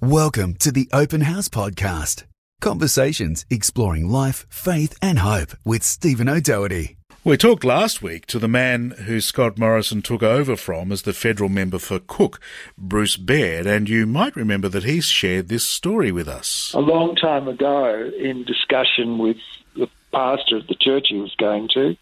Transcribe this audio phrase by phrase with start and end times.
[0.00, 2.22] Welcome to the Open House Podcast.
[2.60, 6.96] Conversations exploring life, faith, and hope with Stephen O'Doherty.
[7.24, 11.12] We talked last week to the man who Scott Morrison took over from as the
[11.12, 12.38] federal member for Cook,
[12.78, 16.72] Bruce Baird, and you might remember that he's shared this story with us.
[16.74, 19.38] A long time ago, in discussion with
[19.74, 21.96] the pastor of the church he was going to,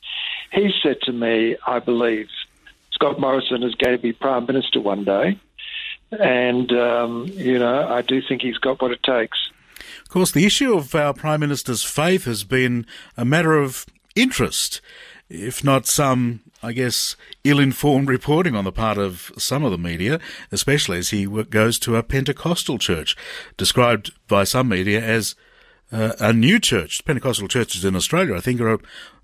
[0.53, 2.29] he said to me, I believe
[2.93, 5.41] Scott Morrison is going to be Prime Minister one day.
[6.13, 9.39] And, um, you know, I do think he's got what it takes.
[10.03, 14.81] Of course, the issue of our Prime Minister's faith has been a matter of interest,
[15.29, 19.79] if not some, I guess, ill informed reporting on the part of some of the
[19.79, 20.21] media,
[20.53, 23.17] especially as he goes to a Pentecostal church,
[23.57, 25.35] described by some media as
[25.93, 27.05] uh, a new church.
[27.05, 28.79] Pentecostal churches in Australia, I think, are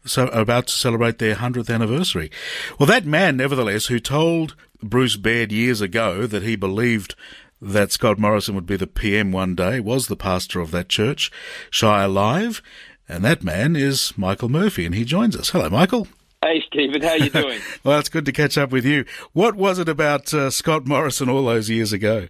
[0.04, 2.30] so about to celebrate their 100th anniversary.
[2.78, 7.14] Well, that man, nevertheless, who told Bruce Baird years ago that he believed
[7.60, 11.30] that Scott Morrison would be the PM one day, was the pastor of that church,
[11.70, 12.60] Shire Live,
[13.08, 15.50] and that man is Michael Murphy, and he joins us.
[15.50, 16.08] Hello, Michael.
[16.42, 17.60] Hey, Stephen, how are you doing?
[17.84, 19.04] well, it's good to catch up with you.
[19.32, 22.26] What was it about uh, Scott Morrison all those years ago?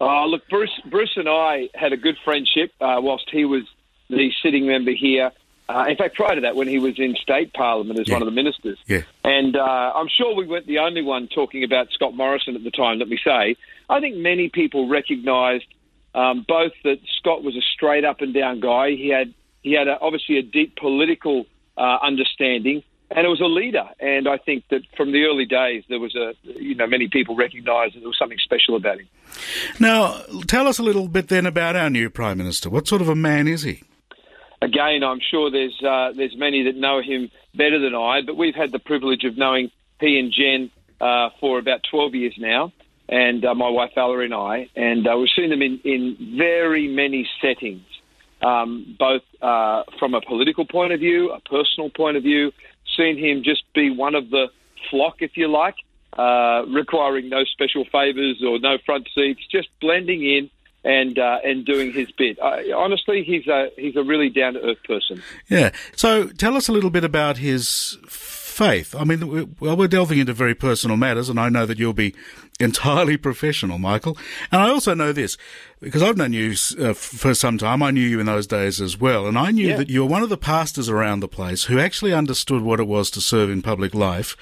[0.00, 3.62] Oh, look, Bruce, Bruce and I had a good friendship uh, whilst he was
[4.08, 5.32] the sitting member here
[5.68, 8.14] uh, in fact, prior to that, when he was in state parliament as yeah.
[8.14, 8.78] one of the ministers.
[8.86, 9.02] Yeah.
[9.24, 12.70] And uh, I'm sure we weren't the only one talking about Scott Morrison at the
[12.70, 13.56] time, let me say.
[13.88, 15.66] I think many people recognised
[16.14, 18.90] um, both that Scott was a straight up and down guy.
[18.90, 23.46] He had, he had a, obviously a deep political uh, understanding, and it was a
[23.46, 23.88] leader.
[24.00, 27.36] And I think that from the early days, there was a, you know, many people
[27.36, 29.08] recognised that there was something special about him.
[29.78, 32.70] Now, tell us a little bit then about our new Prime Minister.
[32.70, 33.82] What sort of a man is he?
[34.62, 38.54] again, I'm sure there's uh, there's many that know him better than I, but we've
[38.54, 42.72] had the privilege of knowing he and Jen uh, for about 12 years now,
[43.08, 46.88] and uh, my wife Valerie and I, and uh, we've seen them in, in very
[46.88, 47.84] many settings,
[48.42, 52.52] um, both uh, from a political point of view, a personal point of view,
[52.96, 54.48] seen him just be one of the
[54.90, 55.76] flock, if you like,
[56.16, 60.50] uh, requiring no special favours or no front seats, just blending in
[60.84, 62.38] and uh, and doing his bit.
[62.38, 65.22] Uh, honestly, he's a he's a really down to earth person.
[65.48, 65.70] Yeah.
[65.96, 67.98] So tell us a little bit about his
[68.56, 68.94] faith.
[68.94, 72.14] I mean, well, we're delving into very personal matters, and I know that you'll be
[72.60, 74.16] entirely professional, Michael.
[74.50, 75.36] And I also know this
[75.78, 77.82] because I've known you uh, for some time.
[77.82, 79.76] I knew you in those days as well, and I knew yeah.
[79.76, 82.88] that you were one of the pastors around the place who actually understood what it
[82.88, 84.36] was to serve in public life.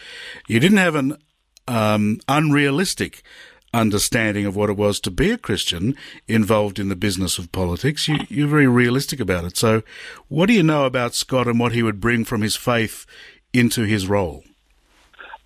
[0.46, 1.18] You didn't have an
[1.66, 3.22] um, unrealistic
[3.72, 5.96] understanding of what it was to be a Christian
[6.28, 8.06] involved in the business of politics.
[8.06, 9.56] You, you're very realistic about it.
[9.56, 9.82] So,
[10.28, 13.04] what do you know about Scott and what he would bring from his faith
[13.54, 14.44] into his role?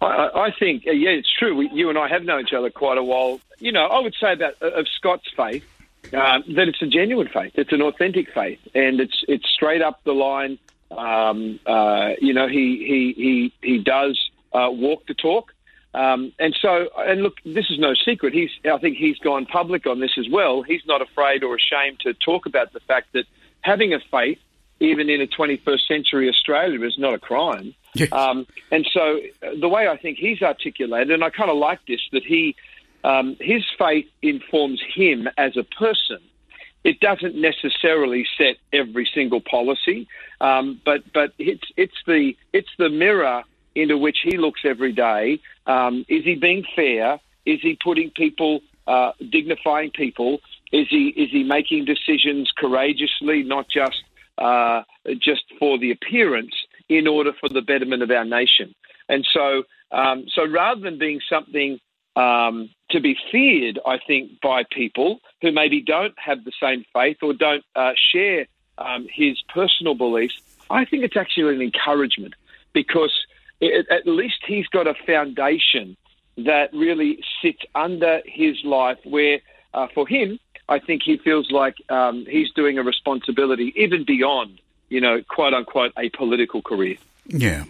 [0.01, 1.57] I, I think, uh, yeah, it's true.
[1.57, 3.41] We, you and I have known each other quite a while.
[3.59, 5.65] You know, I would say about uh, of Scott's faith
[6.13, 7.53] uh, that it's a genuine faith.
[7.57, 10.59] It's an authentic faith, and it's it's straight up the line.
[10.91, 15.53] Um, uh, you know, he he he he does uh, walk the talk.
[15.95, 18.35] Um, and so, and look, this is no secret.
[18.35, 20.63] He's, I think he's gone public on this as well.
[20.63, 23.25] He's not afraid or ashamed to talk about the fact that
[23.63, 24.39] having a faith,
[24.81, 27.75] even in a 21st century Australia, is not a crime.
[28.12, 31.81] Um, and so, uh, the way I think he's articulated, and I kind of like
[31.87, 32.54] this, that he,
[33.04, 36.19] um, his faith informs him as a person.
[36.84, 40.06] It doesn't necessarily set every single policy,
[40.41, 43.43] um, but but it's it's the it's the mirror
[43.75, 45.41] into which he looks every day.
[45.66, 47.21] Um, is he being fair?
[47.44, 50.41] Is he putting people, uh, dignifying people?
[50.72, 54.03] Is he is he making decisions courageously, not just
[54.38, 54.82] uh,
[55.21, 56.54] just for the appearance,
[56.88, 58.75] in order for the betterment of our nation?
[59.09, 61.81] And so, um, so rather than being something
[62.16, 67.19] um, to be feared, I think by people who maybe don't have the same faith
[67.22, 68.47] or don't uh, share
[68.77, 70.41] um, his personal beliefs,
[70.71, 72.34] I think it's actually an encouragement
[72.72, 73.12] because
[73.60, 75.97] it, at least he's got a foundation
[76.37, 79.41] that really sits under his life where,
[79.75, 80.38] uh, for him,
[80.69, 85.55] I think he feels like um, he's doing a responsibility even beyond, you know, quote
[85.55, 86.97] unquote, a political career.
[87.27, 87.65] Yeah.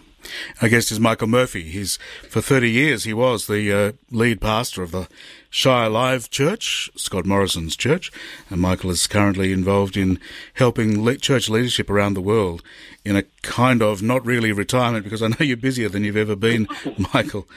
[0.61, 1.63] I guess is Michael Murphy.
[1.63, 1.97] He's
[2.29, 5.07] for 30 years he was the uh, lead pastor of the
[5.51, 8.11] Shire Live Church, Scott Morrison's church,
[8.51, 10.19] and Michael is currently involved in
[10.53, 12.61] helping le- church leadership around the world
[13.03, 16.35] in a kind of not really retirement because I know you're busier than you've ever
[16.35, 16.67] been,
[17.13, 17.47] Michael.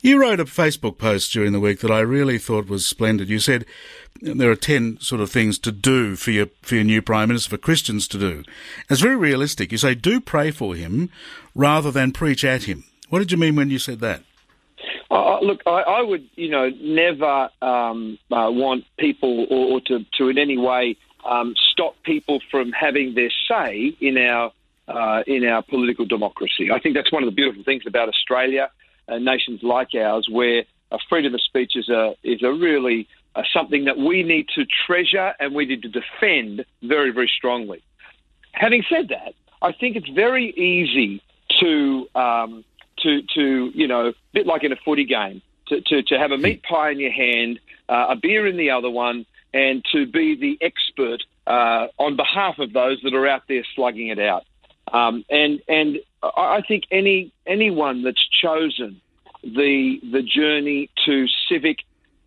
[0.00, 3.28] You wrote a Facebook post during the week that I really thought was splendid.
[3.28, 3.66] You said
[4.22, 7.50] there are 10 sort of things to do for your, for your new Prime Minister,
[7.50, 8.42] for Christians to do.
[8.88, 9.70] It's very realistic.
[9.70, 11.10] You say, do pray for him
[11.54, 12.84] rather than preach at him.
[13.10, 14.22] What did you mean when you said that?
[15.34, 19.80] I Uh, look, I, I, would, you know, never um, uh, want people or, or,
[19.82, 24.52] to, to in any way um, stop people from having their say in our
[24.86, 26.70] uh, in our political democracy.
[26.70, 28.70] I think that's one of the beautiful things about Australia,
[29.08, 30.64] and nations like ours, where
[31.08, 35.34] freedom of speech is a is a really uh, something that we need to treasure
[35.40, 37.82] and we need to defend very very strongly.
[38.52, 41.22] Having said that, I think it's very easy
[41.60, 42.64] to um,
[43.04, 46.32] to to you know, a bit like in a footy game, to to, to have
[46.32, 50.06] a meat pie in your hand, uh, a beer in the other one, and to
[50.06, 54.44] be the expert uh, on behalf of those that are out there slugging it out.
[54.92, 59.00] Um, and and I think any anyone that's chosen
[59.42, 61.78] the the journey to civic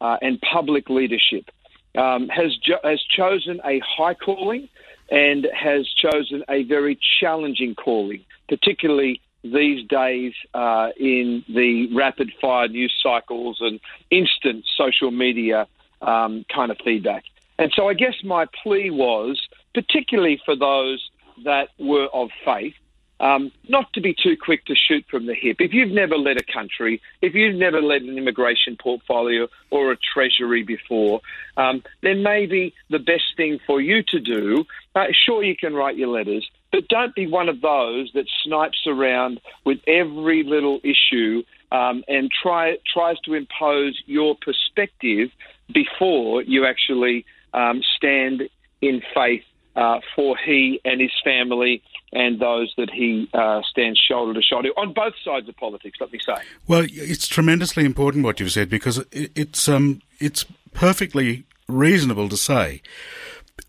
[0.01, 1.49] uh, and public leadership
[1.97, 4.69] um, has jo- has chosen a high calling
[5.09, 12.67] and has chosen a very challenging calling, particularly these days uh, in the rapid fire
[12.67, 13.79] news cycles and
[14.09, 15.67] instant social media
[16.01, 17.23] um, kind of feedback.
[17.59, 19.41] And so I guess my plea was,
[19.73, 21.09] particularly for those
[21.43, 22.75] that were of faith,
[23.19, 25.57] um, not to be too quick to shoot from the hip.
[25.59, 29.97] If you've never led a country, if you've never led an immigration portfolio or a
[29.97, 31.21] treasury before,
[31.57, 35.97] um, then maybe the best thing for you to do, uh, sure, you can write
[35.97, 41.43] your letters, but don't be one of those that snipes around with every little issue
[41.71, 45.29] um, and try, tries to impose your perspective
[45.73, 48.43] before you actually um, stand
[48.81, 49.43] in faith
[49.75, 51.83] uh, for he and his family
[52.13, 55.97] and those that he uh, stands shoulder to shoulder on both sides of politics.
[55.99, 56.35] Let me say.
[56.67, 62.81] Well, it's tremendously important what you've said because it's um, it's perfectly reasonable to say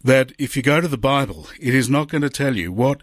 [0.02, 3.02] that if you go to the Bible, it is not going to tell you what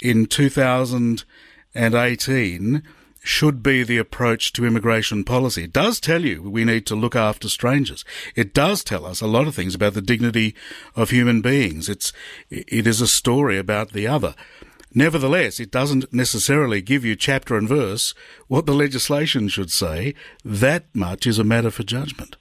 [0.00, 2.82] in 2018
[3.24, 5.64] should be the approach to immigration policy.
[5.64, 8.04] It does tell you we need to look after strangers.
[8.34, 10.54] It does tell us a lot of things about the dignity
[10.96, 11.88] of human beings.
[11.88, 12.12] It's,
[12.50, 14.34] it is a story about the other.
[14.94, 18.14] Nevertheless, it doesn't necessarily give you chapter and verse
[18.48, 20.14] what the legislation should say.
[20.44, 22.36] That much is a matter for judgment.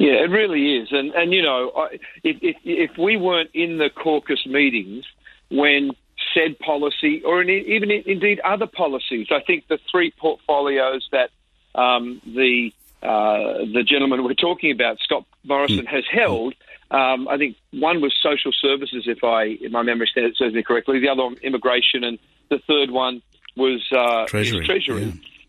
[0.00, 0.88] Yeah, it really is.
[0.92, 1.88] And, and you know,
[2.24, 5.04] if, if, if we weren't in the caucus meetings
[5.50, 5.90] when
[6.34, 9.28] said policy, or even indeed other policies.
[9.30, 11.30] I think the three portfolios that
[11.74, 15.88] um, the uh, the gentleman we're talking about, Scott Morrison, mm.
[15.88, 16.54] has held.
[16.90, 21.00] Um, I think one was social services, if I if my memory serves me correctly.
[21.00, 22.18] The other one, immigration, and
[22.48, 23.22] the third one
[23.56, 24.64] was uh, treasury.
[24.64, 25.04] treasury.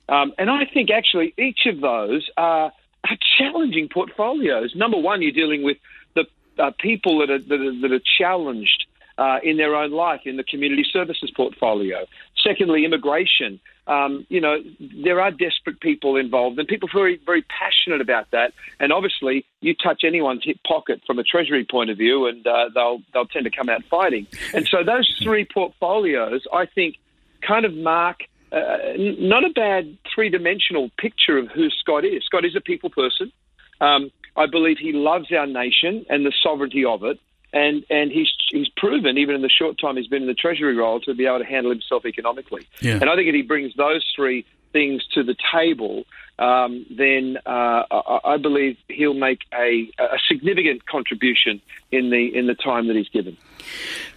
[0.10, 0.22] Yeah.
[0.22, 2.74] Um, and I think actually each of those are,
[3.10, 4.76] are challenging portfolios.
[4.76, 5.78] Number one, you're dealing with
[6.16, 6.26] the
[6.60, 8.86] uh, people that are, that are, that are challenged
[9.18, 12.06] uh, in their own life in the community services portfolio.
[12.44, 13.60] Secondly, immigration.
[13.88, 18.54] Um, you know, there are desperate people involved and people very, very passionate about that.
[18.80, 22.70] And obviously, you touch anyone's hip pocket from a treasury point of view, and uh,
[22.74, 24.28] they'll they'll tend to come out fighting.
[24.54, 26.98] And so those three portfolios, I think,
[27.42, 28.22] kind of mark.
[28.52, 32.24] Uh, not a bad three-dimensional picture of who Scott is.
[32.26, 33.32] Scott is a people person.
[33.80, 37.20] Um, I believe he loves our nation and the sovereignty of it
[37.54, 40.76] and and he's he's proven even in the short time he's been in the treasury
[40.76, 42.66] role to be able to handle himself economically.
[42.80, 42.94] Yeah.
[42.94, 46.06] And I think if he brings those three things to the table,
[46.40, 49.92] um, then uh, I, I, believe he'll make a
[50.32, 51.62] significant contribution
[51.92, 53.38] in the in the time that he's given.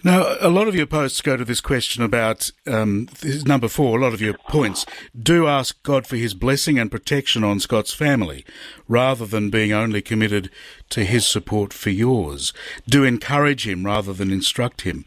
[0.03, 3.97] Now, a lot of your posts go to this question about um, this number four.
[3.97, 4.85] A lot of your points
[5.19, 8.45] do ask God for His blessing and protection on Scott's family,
[8.87, 10.49] rather than being only committed
[10.89, 12.53] to His support for yours.
[12.87, 15.05] Do encourage him rather than instruct him.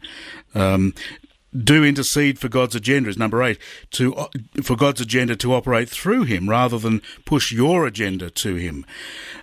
[0.55, 0.93] Um,
[1.55, 3.57] do intercede for God's agenda is number eight.
[3.91, 4.27] To
[4.61, 8.85] for God's agenda to operate through him rather than push your agenda to him.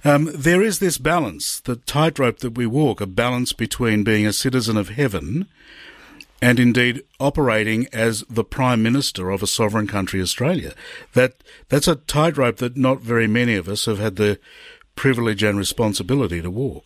[0.04, 4.32] Um, there is this balance, the tightrope that we walk, a balance between being a
[4.32, 5.46] citizen of heaven
[6.42, 10.74] and indeed operating as the prime minister of a sovereign country, Australia.
[11.14, 14.38] That that's a tightrope that not very many of us have had the
[14.94, 16.84] privilege and responsibility to walk.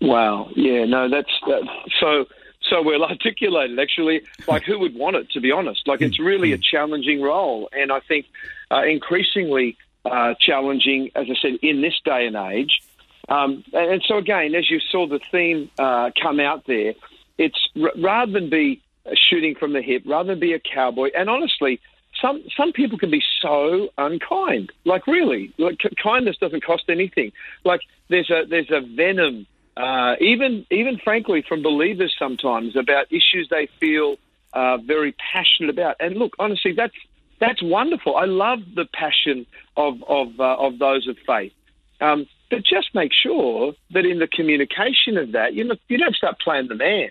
[0.00, 0.50] Wow.
[0.54, 0.84] Yeah.
[0.84, 1.08] No.
[1.08, 1.64] That's uh,
[2.00, 2.26] so
[2.68, 3.78] so well articulated.
[3.78, 5.30] Actually, like who would want it?
[5.30, 8.26] To be honest, like it's really a challenging role, and I think
[8.70, 12.80] uh, increasingly uh, challenging, as I said, in this day and age.
[13.28, 16.94] Um, and so again, as you saw the theme uh, come out there,
[17.38, 18.82] it's r- rather than be
[19.14, 21.80] shooting from the hip, rather than be a cowboy, and honestly.
[22.22, 24.70] Some some people can be so unkind.
[24.84, 27.32] Like really, like kindness doesn't cost anything.
[27.64, 33.48] Like there's a there's a venom uh, even even frankly from believers sometimes about issues
[33.50, 34.16] they feel
[34.52, 35.96] uh, very passionate about.
[36.00, 36.94] And look, honestly, that's
[37.40, 38.16] that's wonderful.
[38.16, 41.52] I love the passion of of uh, of those of faith.
[42.00, 46.14] Um, but just make sure that in the communication of that, you know, you don't
[46.14, 47.08] start playing the man.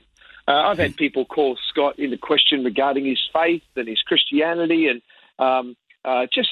[0.47, 5.01] Uh, I've had people call Scott into question regarding his faith and his Christianity, and
[5.39, 6.49] um, uh, just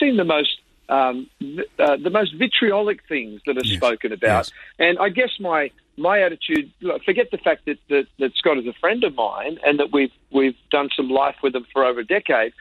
[0.00, 1.28] seen the most um,
[1.78, 3.76] uh, the most vitriolic things that are yes.
[3.76, 4.50] spoken about.
[4.50, 4.52] Yes.
[4.78, 6.72] And I guess my my attitude,
[7.04, 10.12] forget the fact that, that, that Scott is a friend of mine and that we've
[10.30, 12.52] we've done some life with him for over a decade,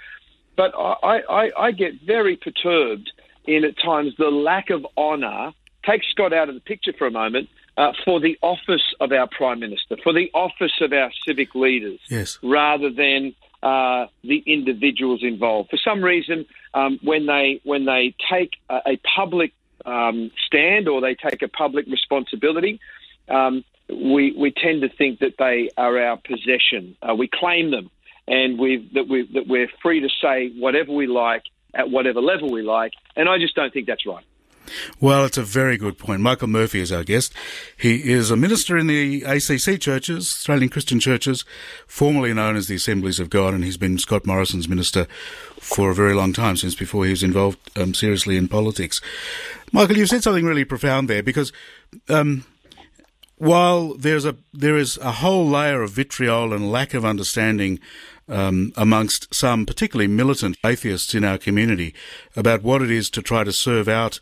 [0.57, 3.11] but I, I, I get very perturbed
[3.45, 5.53] in at times the lack of honour.
[5.85, 7.49] Take Scott out of the picture for a moment.
[7.77, 11.99] Uh, for the office of our prime minister, for the office of our civic leaders,
[12.09, 12.37] yes.
[12.43, 15.69] rather than uh, the individuals involved.
[15.69, 19.53] For some reason, um, when they when they take a, a public
[19.85, 22.79] um, stand or they take a public responsibility,
[23.29, 26.95] um, we we tend to think that they are our possession.
[27.01, 27.89] Uh, we claim them,
[28.27, 32.49] and we that we that we're free to say whatever we like at whatever level
[32.51, 32.93] we like.
[33.15, 34.25] And I just don't think that's right.
[34.99, 36.21] Well, it's a very good point.
[36.21, 37.33] Michael Murphy is our guest.
[37.77, 41.45] He is a minister in the ACC churches, Australian Christian churches,
[41.87, 45.07] formerly known as the Assemblies of God, and he's been Scott Morrison's minister
[45.59, 49.01] for a very long time, since before he was involved um, seriously in politics.
[49.71, 51.53] Michael, you've said something really profound there because
[52.09, 52.45] um,
[53.37, 57.79] while there's a there is a whole layer of vitriol and lack of understanding
[58.29, 61.93] um, amongst some, particularly militant atheists in our community,
[62.35, 64.19] about what it is to try to serve out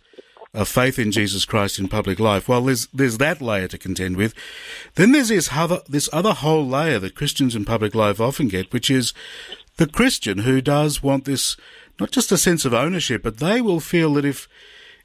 [0.53, 2.47] a faith in Jesus Christ in public life.
[2.47, 4.33] Well, there's there's that layer to contend with.
[4.95, 8.73] Then there's this other this other whole layer that Christians in public life often get,
[8.73, 9.13] which is
[9.77, 11.55] the Christian who does want this
[11.99, 14.47] not just a sense of ownership, but they will feel that if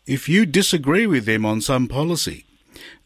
[0.06, 2.44] if you disagree with them on some policy,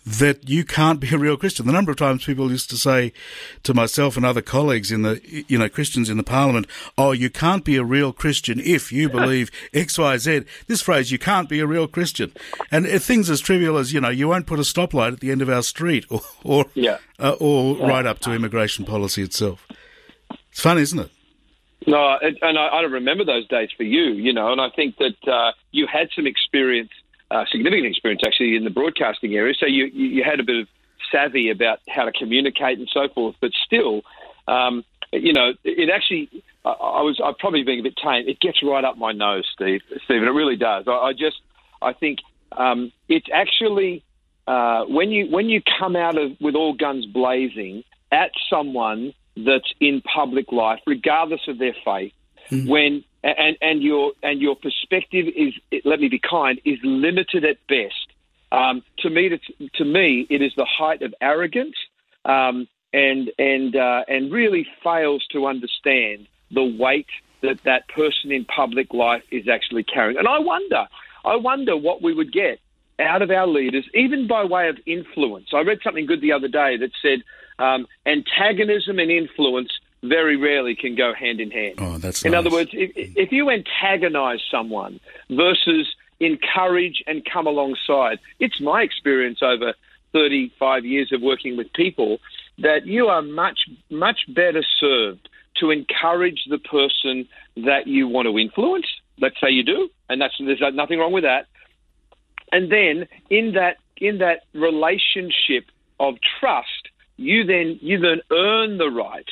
[0.08, 1.66] that you can't be a real Christian.
[1.66, 3.12] The number of times people used to say
[3.62, 6.66] to myself and other colleagues in the, you know, Christians in the parliament,
[6.96, 10.44] oh, you can't be a real Christian if you believe X, Y, Z.
[10.66, 12.32] This phrase, you can't be a real Christian.
[12.70, 15.42] And things as trivial as, you know, you won't put a stoplight at the end
[15.42, 16.98] of our street or, or, yeah.
[17.18, 17.86] uh, or yeah.
[17.86, 19.66] right up to immigration policy itself.
[20.50, 21.10] It's fun, isn't it?
[21.86, 25.30] No, and I, I remember those days for you, you know, and I think that
[25.30, 26.90] uh, you had some experience–
[27.30, 29.54] uh, significant experience actually in the broadcasting area.
[29.58, 30.68] So you, you had a bit of
[31.12, 33.36] savvy about how to communicate and so forth.
[33.40, 34.02] But still,
[34.46, 36.28] um, you know, it actually,
[36.64, 38.28] I, I was, I'm probably being a bit tame.
[38.28, 39.80] It gets right up my nose, Steve.
[40.04, 40.84] Stephen, it really does.
[40.86, 41.36] I, I just,
[41.80, 42.18] I think
[42.52, 44.04] um, it's actually
[44.46, 49.72] uh, when you when you come out of with all guns blazing at someone that's
[49.80, 52.12] in public life, regardless of their faith,
[52.50, 52.66] mm.
[52.66, 57.58] when and and your and your perspective is let me be kind is limited at
[57.66, 57.94] best.
[58.50, 59.38] Um, to me, to,
[59.74, 61.76] to, me, it is the height of arrogance,
[62.24, 67.08] um, and and uh, and really fails to understand the weight
[67.42, 70.18] that that person in public life is actually carrying.
[70.18, 70.88] And I wonder,
[71.24, 72.58] I wonder what we would get
[72.98, 75.48] out of our leaders, even by way of influence.
[75.52, 77.22] I read something good the other day that said
[77.58, 79.70] um, antagonism and influence
[80.02, 81.74] very rarely can go hand in hand.
[81.78, 82.38] Oh, that's in nice.
[82.38, 85.00] other words, if, if you antagonize someone
[85.30, 85.88] versus
[86.20, 89.74] encourage and come alongside, it's my experience over
[90.12, 92.18] 35 years of working with people
[92.58, 98.38] that you are much, much better served to encourage the person that you want to
[98.38, 98.86] influence.
[99.20, 101.46] Let's say you do, and that's there's nothing wrong with that.
[102.52, 105.66] And then in that in that relationship
[105.98, 109.28] of trust, you then you then earn the right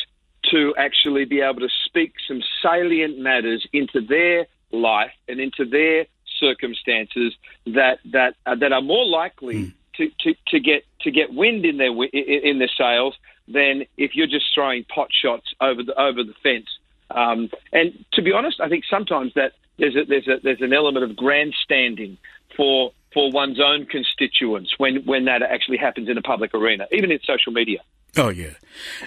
[0.51, 6.07] to actually be able to speak some salient matters into their life and into their
[6.39, 7.35] circumstances
[7.67, 9.73] that that uh, that are more likely mm.
[9.97, 13.15] to, to, to get to get wind in their in their sails
[13.49, 16.69] than if you're just throwing pot shots over the over the fence.
[17.11, 20.73] Um, and to be honest, I think sometimes that there's a, there's a, there's an
[20.73, 22.19] element of grandstanding
[22.57, 27.11] for for one's own constituents when when that actually happens in a public arena, even
[27.11, 27.79] in social media.
[28.17, 28.55] Oh yeah,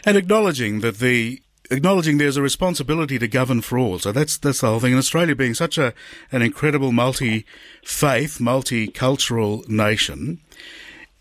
[0.06, 4.00] and acknowledging that the acknowledging there's a responsibility to govern for all.
[4.00, 4.94] So that's that's the whole thing.
[4.94, 5.94] And Australia being such a
[6.32, 7.46] an incredible multi
[7.84, 10.40] faith, multicultural nation,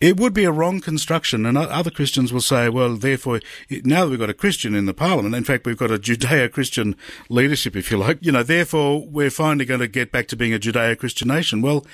[0.00, 1.44] it would be a wrong construction.
[1.44, 3.40] And other Christians will say, well, therefore,
[3.70, 6.94] now that we've got a Christian in the parliament, in fact, we've got a Judeo-Christian
[7.28, 10.54] leadership, if you like, you know, therefore we're finally going to get back to being
[10.54, 11.62] a Judeo-Christian nation.
[11.62, 11.84] Well,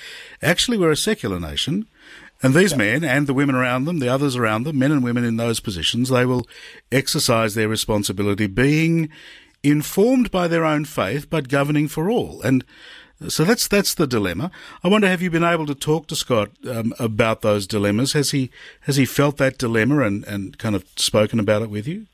[0.41, 1.87] actually, we're a secular nation.
[2.45, 2.77] And these yeah.
[2.77, 5.59] men and the women around them, the others around them, men and women in those
[5.59, 6.47] positions, they will
[6.91, 9.09] exercise their responsibility being
[9.63, 12.43] informed by their own faith, but governing for all.
[12.43, 12.63] And
[13.29, 14.51] so that's that's the dilemma.
[14.83, 18.13] I wonder, have you been able to talk to Scott um, about those dilemmas?
[18.13, 21.87] Has he has he felt that dilemma and, and kind of spoken about it with
[21.87, 22.05] you?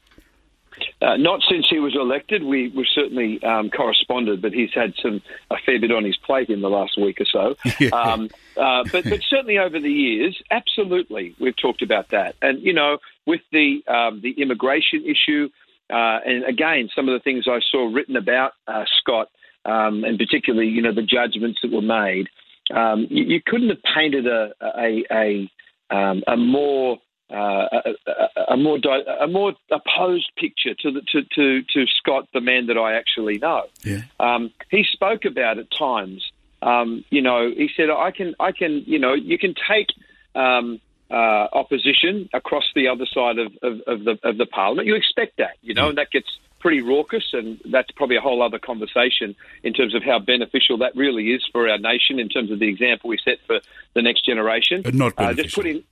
[1.01, 2.43] Uh, not since he was elected.
[2.43, 6.49] We we certainly um, corresponded, but he's had some a fair bit on his plate
[6.49, 7.55] in the last week or so.
[7.79, 7.89] Yeah.
[7.89, 12.35] Um, uh, but but certainly over the years, absolutely, we've talked about that.
[12.41, 15.49] And you know, with the um, the immigration issue,
[15.89, 19.29] uh, and again, some of the things I saw written about uh, Scott,
[19.65, 22.27] um, and particularly you know the judgments that were made,
[22.73, 25.51] um, you, you, couldn't have painted a a, a,
[25.95, 26.99] um, a more
[27.31, 27.67] uh,
[28.07, 32.41] a, a, more di- a more opposed picture to, the, to, to to Scott, the
[32.41, 33.63] man that I actually know.
[33.83, 34.01] Yeah.
[34.19, 36.29] Um, he spoke about at times.
[36.61, 39.87] Um, you know, he said, "I can, I can, you know, you can take
[40.35, 44.87] um, uh, opposition across the other side of, of, of, the of the parliament.
[44.87, 46.27] You expect that, you know, and that gets
[46.59, 50.95] pretty raucous, and that's probably a whole other conversation in terms of how beneficial that
[50.95, 53.59] really is for our nation in terms of the example we set for
[53.93, 54.83] the next generation.
[54.83, 55.83] But not uh, just putting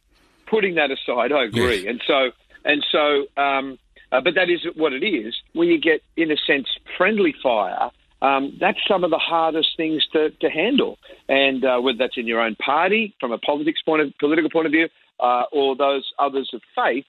[0.50, 1.84] putting that aside, I agree.
[1.84, 1.86] Yes.
[1.90, 2.32] And so,
[2.66, 3.80] and so, um,
[4.12, 5.36] uh, but that is what it is.
[5.54, 7.92] When you get, in a sense, friendly fire,
[8.22, 10.98] um, that's some of the hardest things to, to handle.
[11.28, 14.66] And uh, whether that's in your own party, from a politics point of political point
[14.66, 14.90] of view,
[15.20, 17.06] uh, or those others of faith.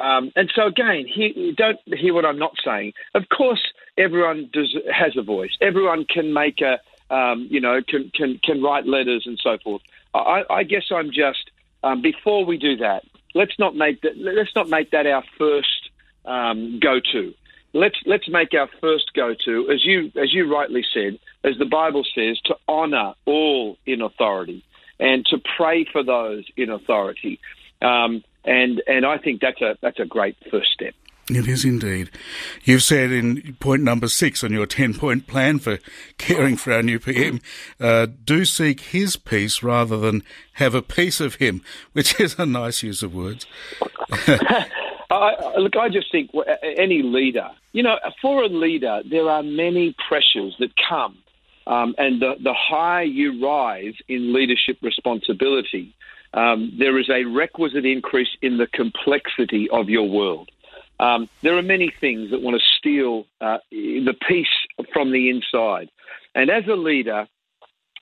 [0.00, 2.92] Um, and so again, he, don't hear what I'm not saying.
[3.14, 3.62] Of course,
[3.96, 5.56] everyone does, has a voice.
[5.60, 6.78] Everyone can make a,
[7.14, 9.82] um, you know, can, can can write letters and so forth.
[10.12, 11.50] I, I guess I'm just
[11.86, 15.90] um, before we do that, let's not make that let's not make that our first
[16.24, 17.32] um, go-to.
[17.72, 22.04] Let's let's make our first go-to, as you as you rightly said, as the Bible
[22.14, 24.64] says, to honour all in authority
[24.98, 27.38] and to pray for those in authority.
[27.82, 30.94] Um, and and I think that's a that's a great first step.
[31.28, 32.10] It is indeed.
[32.62, 35.78] You've said in point number six on your 10 point plan for
[36.18, 37.40] caring for our new PM,
[37.80, 40.22] uh, do seek his peace rather than
[40.54, 43.46] have a piece of him, which is a nice use of words.
[45.08, 46.30] I, look, I just think
[46.62, 51.16] any leader, you know, for a leader, there are many pressures that come.
[51.66, 55.94] Um, and the, the higher you rise in leadership responsibility,
[56.34, 60.50] um, there is a requisite increase in the complexity of your world.
[60.98, 64.46] Um, there are many things that want to steal uh, the peace
[64.92, 65.90] from the inside.
[66.34, 67.26] And as a leader,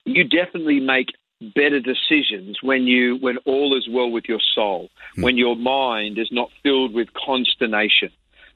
[0.05, 1.09] you definitely make
[1.55, 5.25] better decisions when you when all is well with your soul, mm.
[5.25, 8.11] when your mind is not filled with consternation.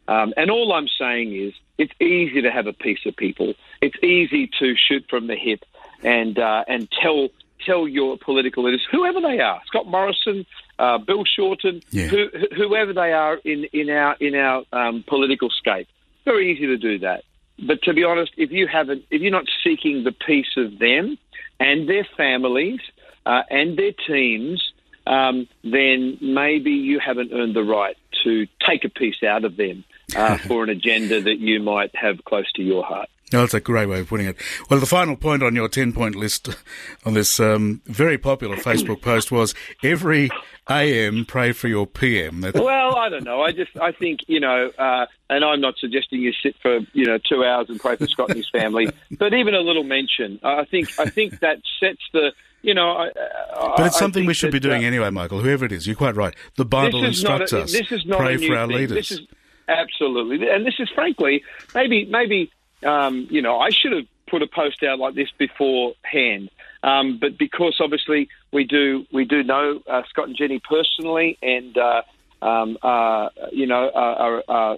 [0.07, 3.53] Um, and all I'm saying is, it's easy to have a piece of people.
[3.83, 5.65] It's easy to shoot from the hip
[6.03, 7.29] and uh, and tell
[7.65, 10.47] tell your political leaders, whoever they are, Scott Morrison,
[10.79, 12.07] uh, Bill Shorten, yeah.
[12.07, 15.89] who, whoever they are in, in our in our um, political scape.
[16.25, 17.25] Very easy to do that.
[17.67, 21.19] But to be honest, if you haven't, if you're not seeking the peace of them
[21.59, 22.81] and their families
[23.27, 24.73] uh, and their teams,
[25.07, 29.85] um, then maybe you haven't earned the right to take a piece out of them
[30.15, 33.09] uh, for an agenda that you might have close to your heart.
[33.33, 34.37] No, that's a great way of putting it.
[34.71, 36.49] Well, the final point on your 10 point list
[37.05, 40.31] on this um, very popular Facebook post was every
[40.71, 42.41] AM pray for your PM.
[42.55, 43.43] well, I don't know.
[43.43, 47.07] I just, I think, you know, uh, and I'm not suggesting you sit for, you
[47.07, 50.39] know, two hours and pray for Scott and his family, but even a little mention,
[50.43, 53.11] I think, I think that sets the, you know, I,
[53.77, 55.41] but it's something we should that, be doing uh, anyway, Michael.
[55.41, 56.35] Whoever it is, you're quite right.
[56.57, 57.73] The Bible instructs a, us.
[57.73, 58.77] This is not pray for our thing.
[58.77, 59.13] leaders.
[59.13, 59.21] Is,
[59.69, 62.51] absolutely, and this is frankly maybe maybe
[62.85, 66.51] um, you know, I should have put a post out like this beforehand.
[66.83, 71.77] Um, but because obviously we do we do know uh, Scott and Jenny personally, and
[71.77, 72.03] uh,
[72.45, 74.77] um, uh, you know are, are,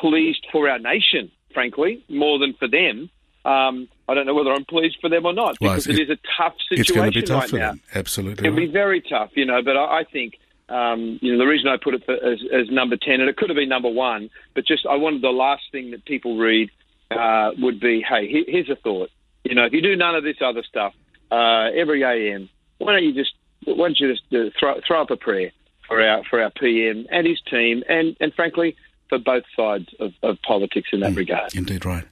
[0.00, 3.10] pleased for our nation, frankly, more than for them.
[3.44, 6.10] Um, I don't know whether I'm pleased for them or not because well, it, it
[6.10, 7.70] is a tough situation it's going to be tough right for now.
[7.70, 7.80] Them.
[7.94, 8.66] Absolutely, it'll right.
[8.66, 9.62] be very tough, you know.
[9.62, 10.34] But I, I think
[10.68, 13.38] um, you know, the reason I put it for, as, as, number 10, and it
[13.38, 16.70] could have been number one, but just I wanted the last thing that people read
[17.10, 19.10] uh, would be, hey, here's a thought.
[19.44, 20.92] You know, if you do none of this other stuff
[21.30, 22.50] uh, every AM,
[22.88, 25.52] why don't you just why don't you just uh, throw, throw up a prayer
[25.86, 28.76] for our for our PM and his team, and and frankly
[29.10, 31.54] for both sides of, of politics in that mm, regard.
[31.54, 32.04] Indeed, right.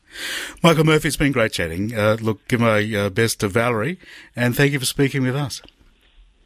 [0.62, 1.94] Michael Murphy, it's been great chatting.
[1.94, 3.98] Uh, look, give my uh, best to Valerie,
[4.34, 5.62] and thank you for speaking with us.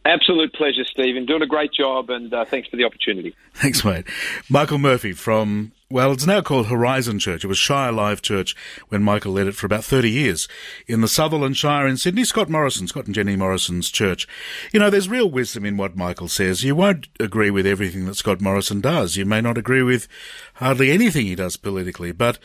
[0.05, 1.27] Absolute pleasure, Stephen.
[1.27, 3.35] Doing a great job, and uh, thanks for the opportunity.
[3.55, 4.07] Thanks, mate.
[4.49, 7.44] Michael Murphy from well, it's now called Horizon Church.
[7.44, 8.55] It was Shire Live Church
[8.88, 10.46] when Michael led it for about 30 years
[10.87, 12.22] in the Sutherland Shire in Sydney.
[12.22, 14.29] Scott Morrison, Scott and Jenny Morrison's church.
[14.72, 16.62] You know, there's real wisdom in what Michael says.
[16.62, 19.16] You won't agree with everything that Scott Morrison does.
[19.16, 20.07] You may not agree with
[20.55, 22.38] hardly anything he does politically, but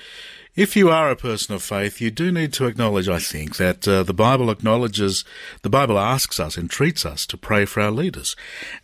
[0.55, 3.85] If you are a person of faith, you do need to acknowledge, I think, that
[3.85, 5.25] uh, the Bible acknowledges,
[5.63, 8.37] the Bible asks us, entreats us to pray for our leaders.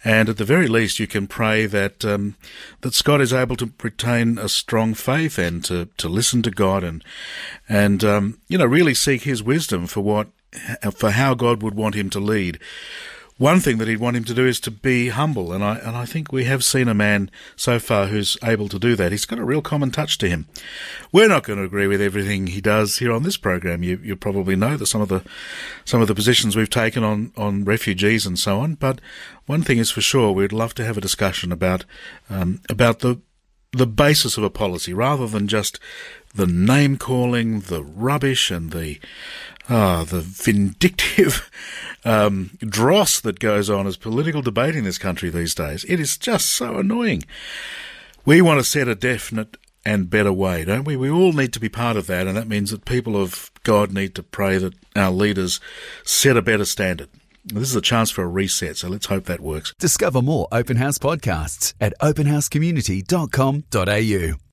[0.03, 2.35] And at the very least, you can pray that, um,
[2.81, 6.83] that Scott is able to retain a strong faith and to, to listen to God
[6.83, 7.05] and,
[7.69, 10.27] and, um, you know, really seek his wisdom for what,
[10.93, 12.59] for how God would want him to lead
[13.41, 15.97] one thing that he'd want him to do is to be humble, and I and
[15.97, 19.11] I think we have seen a man so far who's able to do that.
[19.11, 20.47] He's got a real common touch to him.
[21.11, 23.81] We're not going to agree with everything he does here on this program.
[23.81, 25.23] You you probably know that some of the
[25.85, 28.75] some of the positions we've taken on on refugees and so on.
[28.75, 29.01] But
[29.47, 31.83] one thing is for sure, we'd love to have a discussion about
[32.29, 33.21] um, about the
[33.71, 35.79] the basis of a policy rather than just
[36.33, 38.99] the name calling, the rubbish, and the
[39.69, 41.49] ah, the vindictive
[42.05, 45.83] um, dross that goes on as political debate in this country these days.
[45.85, 47.23] It is just so annoying.
[48.25, 50.95] We want to set a definite and better way, don't we?
[50.95, 53.91] We all need to be part of that, and that means that people of God
[53.91, 55.59] need to pray that our leaders
[56.03, 57.09] set a better standard.
[57.43, 59.73] This is a chance for a reset, so let's hope that works.
[59.79, 64.41] Discover more Open House podcasts at openhousecommunity.com.au.